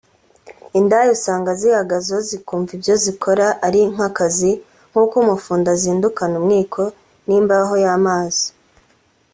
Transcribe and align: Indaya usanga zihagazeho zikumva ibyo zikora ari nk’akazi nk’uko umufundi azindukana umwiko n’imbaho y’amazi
Indaya 0.79 1.09
usanga 1.17 1.49
zihagazeho 1.59 2.21
zikumva 2.29 2.71
ibyo 2.77 2.93
zikora 3.03 3.47
ari 3.67 3.81
nk’akazi 3.91 4.51
nk’uko 4.89 5.13
umufundi 5.23 5.65
azindukana 5.75 6.35
umwiko 6.41 6.81
n’imbaho 7.27 7.73
y’amazi 7.83 8.47